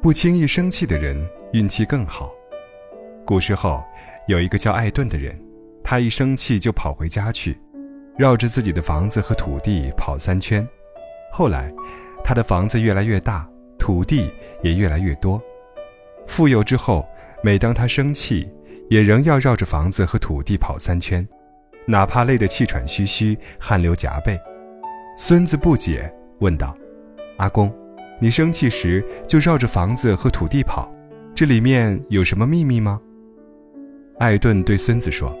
[0.00, 1.16] 不轻易生气的人
[1.52, 2.32] 运气更好。
[3.26, 3.82] 古时候，
[4.28, 5.36] 有一个叫艾顿的人，
[5.82, 7.58] 他一生气就跑回家去，
[8.16, 10.66] 绕着自己的房子和土地跑三圈。
[11.32, 11.72] 后来，
[12.22, 14.32] 他的房子越来越大，土地
[14.62, 15.42] 也越来越多。
[16.28, 17.04] 富有之后，
[17.42, 18.48] 每当他生气，
[18.88, 21.26] 也仍要绕着房子和土地跑三圈，
[21.86, 24.38] 哪怕累得气喘吁吁、汗流浃背。
[25.16, 26.76] 孙子不解，问道
[27.38, 27.68] ：“阿公。”
[28.20, 30.92] 你生气时就绕着房子和土地跑，
[31.36, 33.00] 这里面有什么秘密吗？
[34.18, 35.32] 艾顿对孙子说：“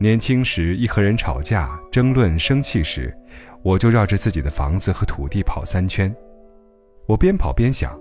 [0.00, 3.16] 年轻时一和人吵架、争论、生气时，
[3.62, 6.12] 我就绕着自己的房子和土地跑三圈。
[7.06, 7.96] 我边跑边想，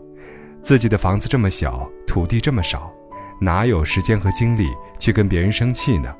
[0.63, 2.91] 自己的房子这么小，土地这么少，
[3.39, 4.65] 哪有时间和精力
[4.97, 6.11] 去跟别人生气呢？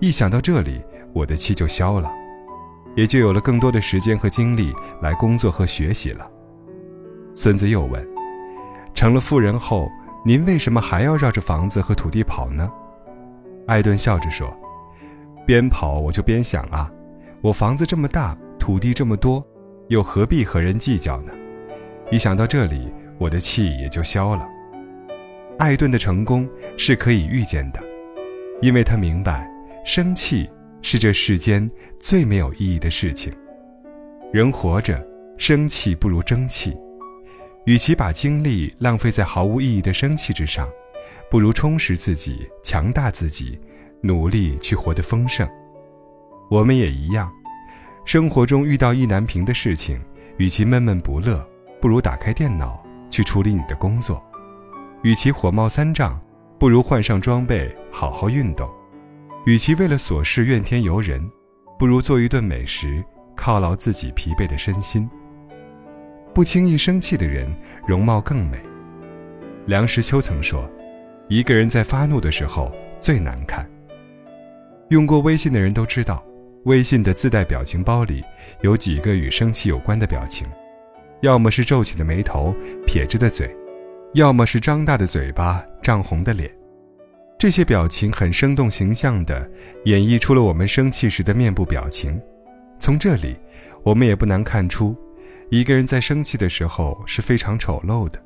[0.00, 2.10] 一想到这里，我的气就消了，
[2.96, 6.28] 也就有了更多的时间和精力来工作和学习了。”
[7.34, 8.06] 孙子又问
[8.94, 9.88] ：“成了富人后，
[10.24, 12.70] 您为什么还要绕着房子和土地跑呢？”
[13.66, 14.54] 艾顿笑着说
[15.46, 16.90] ：“边跑我就边想啊，
[17.40, 19.44] 我房子这么大，土地这么多，
[19.88, 21.32] 又何必和人计较呢？
[22.10, 24.46] 一想到这里，我的气也就消了。”
[25.58, 27.80] 艾顿的成功是可以预见的，
[28.60, 29.48] 因为他明白，
[29.84, 30.50] 生气
[30.82, 33.32] 是这世间最没有意义的事情。
[34.32, 35.06] 人活着，
[35.38, 36.76] 生气不如争气。
[37.66, 40.68] 与其把精力浪费在毫无意义的生气之上，
[41.30, 43.58] 不如充实自己、强大自己，
[44.00, 45.48] 努力去活得丰盛。
[46.50, 47.30] 我们也一样，
[48.04, 50.00] 生活中遇到意难平的事情，
[50.38, 51.46] 与其闷闷不乐，
[51.80, 54.16] 不如打开电脑去处理你的工作；
[55.02, 56.18] 与其火冒三丈，
[56.58, 58.66] 不如换上装备好好运动；
[59.44, 61.30] 与其为了琐事怨天尤人，
[61.78, 63.04] 不如做一顿美食
[63.36, 65.08] 犒劳自己疲惫的身心。
[66.32, 67.52] 不轻易生气的人，
[67.86, 68.58] 容貌更美。
[69.66, 70.68] 梁实秋曾说
[71.28, 73.68] ：“一个人在发怒的时候最难看。”
[74.90, 76.24] 用过微信的人都知道，
[76.64, 78.22] 微信的自带表情包里
[78.62, 80.46] 有几个与生气有关的表情，
[81.20, 82.54] 要么是皱起的眉头、
[82.86, 83.54] 撇着的嘴，
[84.14, 86.50] 要么是张大的嘴巴、涨红的脸。
[87.38, 89.50] 这些表情很生动形象地
[89.84, 92.20] 演绎出了我们生气时的面部表情。
[92.78, 93.36] 从这里，
[93.82, 94.96] 我们也不难看出。
[95.50, 98.22] 一个人在生气的时候是非常丑陋的。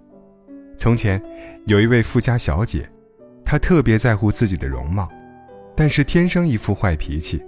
[0.77, 1.21] 从前，
[1.65, 2.87] 有一位富家小姐，
[3.43, 5.09] 她特别在乎自己的容貌，
[5.75, 7.43] 但是天生一副坏脾气，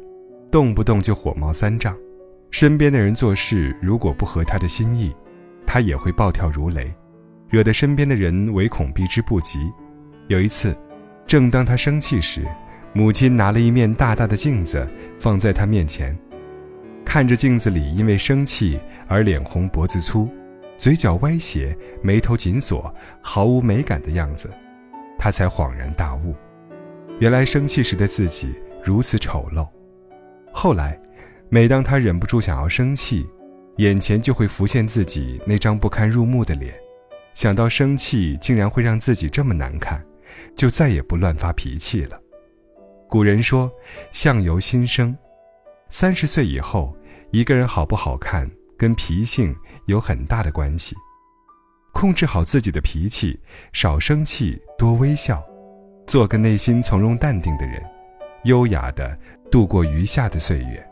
[0.50, 1.94] 动不动就火冒三丈。
[2.50, 5.14] 身边的人做事如果不合她的心意，
[5.66, 6.90] 她也会暴跳如雷，
[7.50, 9.70] 惹得身边的人唯恐避之不及。
[10.28, 10.74] 有一次，
[11.26, 12.46] 正当她生气时，
[12.94, 14.88] 母亲拿了一面大大的镜子
[15.18, 16.18] 放在她面前。
[17.16, 18.78] 看着镜子里因为生气
[19.08, 20.28] 而脸红脖子粗、
[20.76, 24.50] 嘴角歪斜、眉头紧锁、毫无美感的样子，
[25.18, 26.34] 他才恍然大悟，
[27.18, 29.66] 原来生气时的自己如此丑陋。
[30.52, 31.00] 后来，
[31.48, 33.26] 每当他忍不住想要生气，
[33.78, 36.74] 眼前就会浮现自己那张不堪入目的脸，
[37.32, 40.04] 想到生气竟然会让自己这么难看，
[40.54, 42.20] 就再也不乱发脾气了。
[43.08, 43.72] 古人说
[44.12, 45.16] ：“相由心生。”
[45.88, 46.94] 三十岁以后，
[47.32, 49.54] 一个人好不好看，跟脾性
[49.86, 50.94] 有很大的关系。
[51.92, 53.38] 控制好自己的脾气，
[53.72, 55.42] 少生气，多微笑，
[56.06, 57.82] 做个内心从容淡定的人，
[58.44, 59.18] 优雅的
[59.50, 60.86] 度过余下的岁月。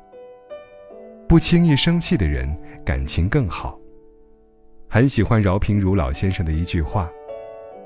[1.29, 3.79] 不轻易生气的人，感情更好。
[4.89, 7.09] 很喜欢饶平如老先生的一句话：“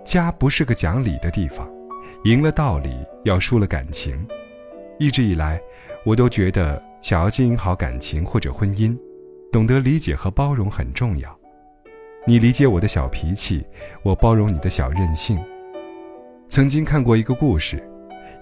[0.04, 1.68] 家不是个讲理的地方，
[2.24, 4.26] 赢了道理，要输了感情。”
[4.98, 5.60] 一直以来，
[6.04, 6.87] 我都觉得。
[7.00, 8.98] 想要经营好感情或者婚姻，
[9.52, 11.36] 懂得理解和包容很重要。
[12.26, 13.64] 你理解我的小脾气，
[14.02, 15.38] 我包容你的小任性。
[16.48, 17.82] 曾经看过一个故事，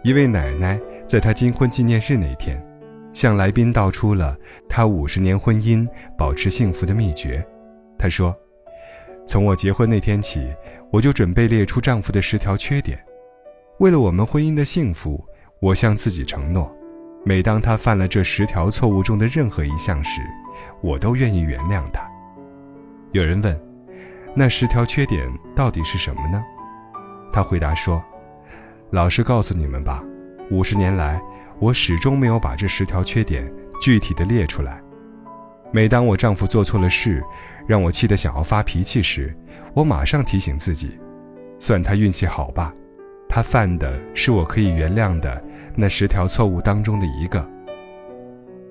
[0.03, 2.65] 一位奶奶在她金婚纪念日那天，
[3.12, 4.37] 向来宾道出了
[4.69, 5.87] 她五十年婚姻
[6.17, 7.44] 保持幸福的秘诀。
[7.99, 8.35] 她说
[9.26, 10.53] ：“从我结婚那天起，
[10.91, 12.99] 我就准备列出丈夫的十条缺点。
[13.79, 15.25] 为了我们婚姻的幸福，
[15.61, 16.73] 我向自己承诺。”
[17.28, 20.23] 每当他犯了这十条错误中的任何一项时，
[20.81, 22.08] 我都愿意原谅他。
[23.11, 23.61] 有人问
[24.32, 26.40] ：“那十条缺点到底是什么呢？”
[27.34, 28.00] 他回答说
[28.93, 30.05] ：“老实告诉你们吧，
[30.52, 31.20] 五十年来，
[31.58, 33.52] 我始终没有把这十条缺点
[33.82, 34.81] 具体的列出来。
[35.72, 37.25] 每当我丈夫做错了事，
[37.67, 39.37] 让我气得想要发脾气时，
[39.75, 40.96] 我马上提醒自己：
[41.58, 42.72] 算他运气好吧，
[43.28, 45.43] 他犯的是我可以原谅的。”
[45.78, 47.46] 那十条错误当中的一个。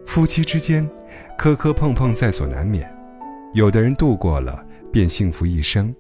[0.08, 0.90] 夫妻之间，
[1.38, 2.92] 磕磕碰碰在所难免，
[3.54, 5.96] 有的人度过了便幸福一生，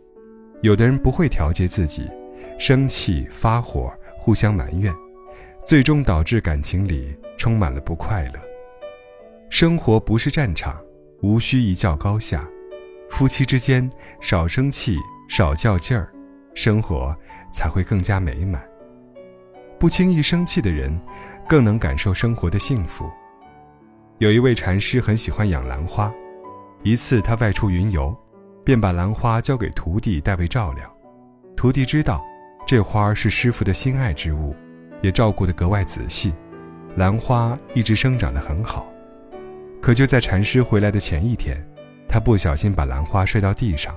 [0.61, 2.09] 有的人不会调节自己，
[2.57, 4.91] 生气发火，互相埋怨，
[5.63, 8.39] 最终导致感情里充满了不快乐。
[9.51, 10.75] 生活不是战场，
[11.21, 12.49] 无需一较高下。
[13.11, 13.87] 夫妻之间
[14.19, 14.97] 少生气，
[15.29, 16.11] 少较劲儿，
[16.55, 17.15] 生活
[17.55, 18.61] 才会更加美满。
[19.79, 20.99] 不轻易生气的人，
[21.47, 23.09] 更能感受生活的幸福。
[24.17, 26.11] 有一位禅师很喜欢养兰花，
[26.83, 28.15] 一次他外出云游，
[28.63, 30.93] 便把兰花交给徒弟代为照料。
[31.55, 32.21] 徒弟知道
[32.67, 34.53] 这花是师傅的心爱之物，
[35.01, 36.33] 也照顾得格外仔细，
[36.97, 38.85] 兰花一直生长得很好。
[39.81, 41.65] 可就在禅师回来的前一天，
[42.07, 43.95] 他不小心把兰花摔到地上，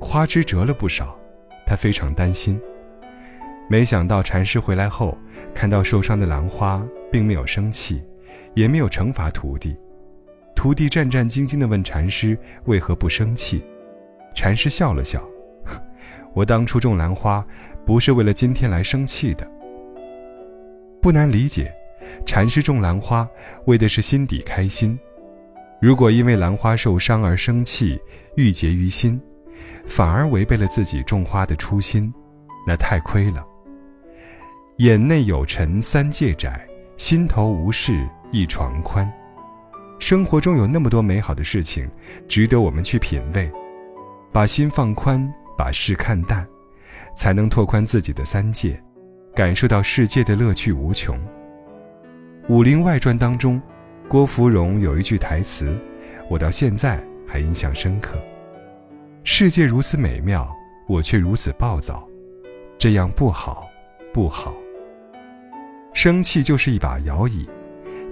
[0.00, 1.18] 花枝折了不少，
[1.66, 2.60] 他非常担心。
[3.68, 5.16] 没想到禅师回来后，
[5.54, 8.02] 看到受伤的兰花，并没有生气。
[8.54, 9.76] 也没有惩罚徒弟，
[10.54, 13.62] 徒弟战战兢兢地问禅师为何不生气，
[14.34, 15.22] 禅师笑了笑
[16.32, 17.46] ：“我当初种兰花，
[17.84, 19.46] 不是为了今天来生气的。”
[21.02, 21.70] 不难理解，
[22.24, 23.28] 禅师种兰花
[23.66, 24.98] 为的是心底开心。
[25.78, 28.00] 如果因为兰花受伤而生气，
[28.36, 29.20] 郁结于心，
[29.86, 32.10] 反而违背了自己种花的初心，
[32.66, 33.46] 那太亏了。
[34.78, 36.68] 眼内有尘三界窄，
[36.98, 38.06] 心头无事。
[38.32, 39.10] 一床宽，
[39.98, 41.88] 生活中有那么多美好的事情，
[42.28, 43.50] 值得我们去品味。
[44.32, 46.46] 把心放宽，把事看淡，
[47.14, 48.78] 才能拓宽自己的三界，
[49.34, 51.16] 感受到世界的乐趣无穷。
[52.48, 53.62] 《武林外传》当中，
[54.08, 55.80] 郭芙蓉有一句台词，
[56.28, 58.18] 我到现在还印象深刻
[59.24, 60.52] ：“世界如此美妙，
[60.86, 62.06] 我却如此暴躁，
[62.76, 63.66] 这样不好，
[64.12, 64.54] 不好。”
[65.96, 67.48] 生气就是一把摇椅。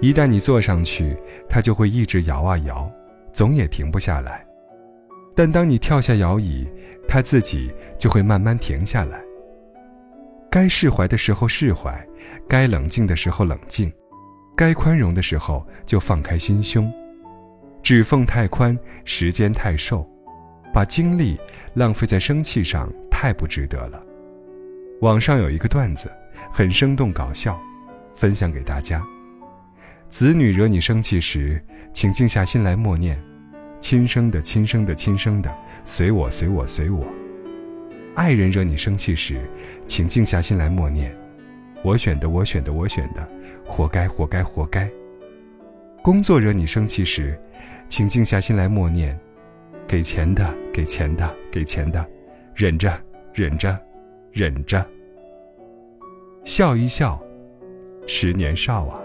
[0.01, 1.15] 一旦你坐上去，
[1.47, 2.91] 它就会一直摇啊摇，
[3.31, 4.43] 总也停不下来。
[5.35, 6.67] 但当你跳下摇椅，
[7.07, 9.21] 它自己就会慢慢停下来。
[10.49, 11.95] 该释怀的时候释怀，
[12.49, 13.93] 该冷静的时候冷静，
[14.57, 16.91] 该宽容的时候就放开心胸。
[17.83, 20.09] 指缝太宽，时间太瘦，
[20.73, 21.39] 把精力
[21.75, 24.01] 浪费在生气上太不值得了。
[25.01, 26.11] 网上有一个段子，
[26.51, 27.61] 很生动搞笑，
[28.15, 29.05] 分享给大家。
[30.09, 31.61] 子女惹你生气时，
[31.93, 33.21] 请静下心来默念
[33.79, 35.53] ：“亲生的，亲生的，亲生的，
[35.83, 37.05] 随我，随我，随我。”
[38.15, 39.41] 爱人惹你生气时，
[39.85, 41.13] 请静下心来默念
[41.83, 43.27] ：“我选的，我选的，我选的，
[43.65, 44.89] 活该，活该，活该。”
[46.01, 47.37] 工作惹你生气时，
[47.89, 49.19] 请静下心来默念
[49.85, 52.07] ：“给钱的，给钱的，给钱的，
[52.53, 52.97] 忍着，
[53.33, 53.77] 忍着，
[54.31, 54.85] 忍着。”
[56.45, 57.21] 笑一笑，
[58.07, 59.04] 十年少啊。